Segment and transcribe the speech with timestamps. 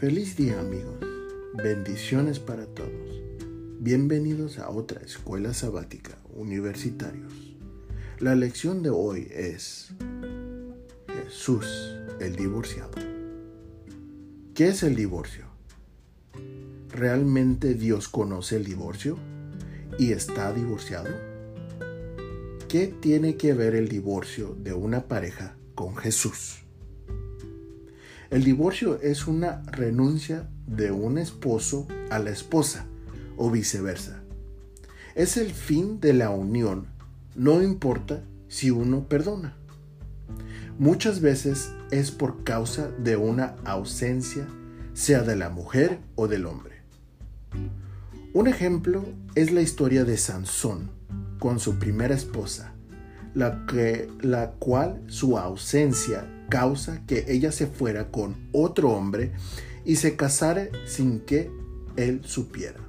[0.00, 0.98] Feliz día amigos,
[1.62, 3.22] bendiciones para todos.
[3.80, 7.30] Bienvenidos a otra escuela sabática, universitarios.
[8.18, 9.90] La lección de hoy es
[11.06, 12.92] Jesús, el divorciado.
[14.54, 15.44] ¿Qué es el divorcio?
[16.88, 19.18] ¿Realmente Dios conoce el divorcio
[19.98, 21.10] y está divorciado?
[22.70, 26.62] ¿Qué tiene que ver el divorcio de una pareja con Jesús?
[28.30, 32.86] El divorcio es una renuncia de un esposo a la esposa
[33.36, 34.22] o viceversa.
[35.16, 36.86] Es el fin de la unión,
[37.34, 39.56] no importa si uno perdona.
[40.78, 44.46] Muchas veces es por causa de una ausencia,
[44.92, 46.82] sea de la mujer o del hombre.
[48.32, 49.04] Un ejemplo
[49.34, 50.92] es la historia de Sansón
[51.40, 52.74] con su primera esposa,
[53.34, 59.32] la, que, la cual su ausencia causa que ella se fuera con otro hombre
[59.86, 61.50] y se casara sin que
[61.96, 62.80] él supiera.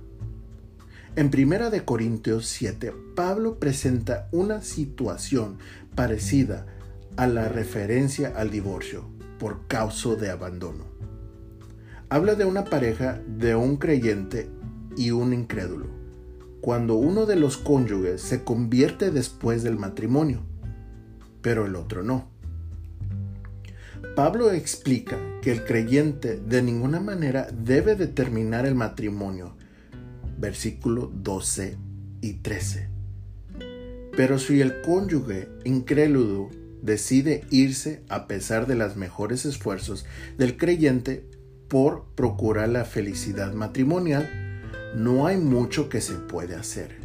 [1.15, 5.57] En Primera de Corintios 7, Pablo presenta una situación
[5.95, 6.65] parecida
[7.17, 9.05] a la referencia al divorcio
[9.37, 10.85] por causa de abandono.
[12.09, 14.49] Habla de una pareja de un creyente
[14.95, 15.87] y un incrédulo,
[16.61, 20.41] cuando uno de los cónyuges se convierte después del matrimonio,
[21.41, 22.29] pero el otro no.
[24.15, 29.55] Pablo explica que el creyente de ninguna manera debe determinar el matrimonio,
[30.37, 31.77] versículo 12
[32.21, 32.89] y 13.
[34.17, 36.49] Pero si el cónyuge incrédulo
[36.81, 40.05] decide irse a pesar de los mejores esfuerzos
[40.37, 41.25] del creyente
[41.69, 44.29] por procurar la felicidad matrimonial,
[44.95, 46.97] no hay mucho que se puede hacer.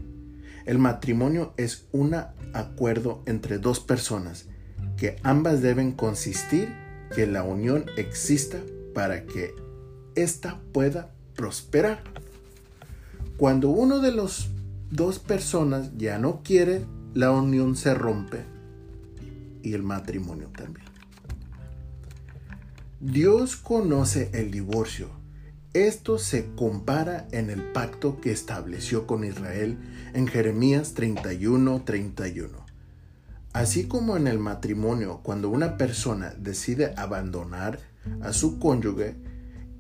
[0.65, 2.17] El matrimonio es un
[2.53, 4.47] acuerdo entre dos personas
[4.97, 8.59] que ambas deben consistir que la unión exista
[8.95, 9.55] para que
[10.15, 12.03] ésta pueda prosperar.
[13.37, 14.49] Cuando uno de los
[14.91, 16.85] dos personas ya no quiere,
[17.15, 18.45] la unión se rompe
[19.63, 20.87] y el matrimonio también.
[23.01, 25.11] Dios conoce el divorcio.
[25.75, 29.77] Esto se compara en el pacto que estableció con Israel
[30.15, 31.85] en Jeremías 31:31.
[31.85, 32.66] 31.
[33.57, 37.79] Así como en el matrimonio, cuando una persona decide abandonar
[38.21, 39.17] a su cónyuge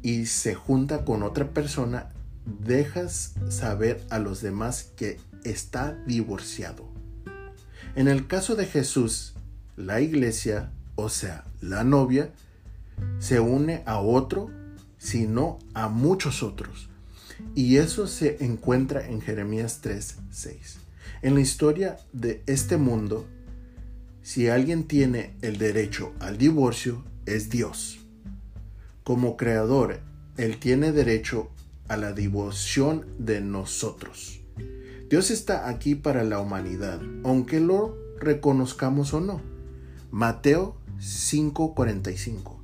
[0.00, 2.08] y se junta con otra persona,
[2.46, 6.88] dejas saber a los demás que está divorciado.
[7.96, 9.34] En el caso de Jesús,
[9.76, 12.30] la iglesia, o sea, la novia,
[13.18, 14.50] se une a otro,
[14.96, 16.88] sino a muchos otros.
[17.54, 20.78] Y eso se encuentra en Jeremías 3:6.
[21.20, 23.26] En la historia de este mundo,
[24.26, 28.00] si alguien tiene el derecho al divorcio, es Dios.
[29.04, 30.00] Como creador,
[30.36, 31.48] Él tiene derecho
[31.86, 34.40] a la divorción de nosotros.
[35.08, 39.40] Dios está aquí para la humanidad, aunque lo reconozcamos o no.
[40.10, 42.58] Mateo 5:45.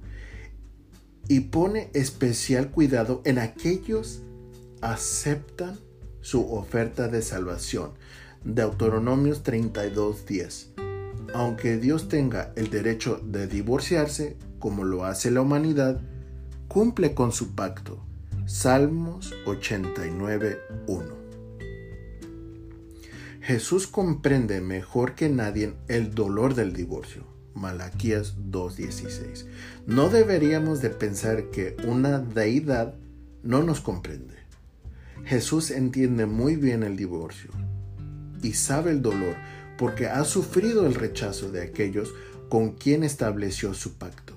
[1.29, 4.21] Y pone especial cuidado en aquellos
[4.81, 5.79] aceptan
[6.23, 7.93] su oferta de salvación.
[8.43, 10.92] Deuteronomios 32:10
[11.35, 16.01] aunque Dios tenga el derecho de divorciarse, como lo hace la humanidad,
[16.69, 18.05] cumple con su pacto.
[18.47, 21.23] Salmos 89.1
[23.43, 27.25] Jesús comprende mejor que nadie el dolor del divorcio.
[27.55, 29.47] Malaquías 2.16.
[29.87, 32.95] No deberíamos de pensar que una deidad
[33.43, 34.37] no nos comprende.
[35.25, 37.51] Jesús entiende muy bien el divorcio
[38.43, 39.35] y sabe el dolor
[39.79, 42.13] porque ha sufrido el rechazo de aquellos
[42.49, 44.35] con quien estableció su pacto.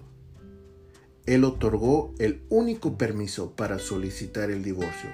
[1.25, 5.09] Él otorgó el único permiso para solicitar el divorcio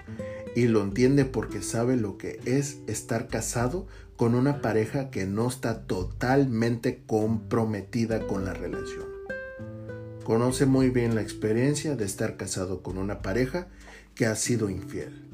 [0.56, 3.88] y lo entiende porque sabe lo que es estar casado
[4.18, 9.06] con una pareja que no está totalmente comprometida con la relación.
[10.24, 13.68] Conoce muy bien la experiencia de estar casado con una pareja
[14.14, 15.28] que ha sido infiel.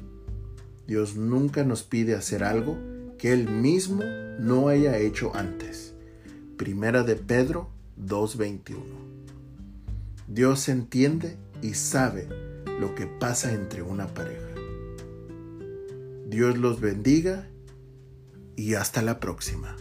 [0.86, 2.78] Dios nunca nos pide hacer algo
[3.18, 4.02] que Él mismo
[4.38, 5.94] no haya hecho antes.
[6.56, 7.68] Primera de Pedro
[8.00, 8.76] 2.21.
[10.28, 12.28] Dios entiende y sabe
[12.80, 14.46] lo que pasa entre una pareja.
[16.26, 17.48] Dios los bendiga
[18.54, 19.76] y hasta la próxima.